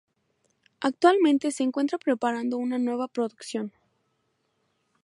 [0.79, 3.71] Actualmente se encuentra preparando una nueva producción.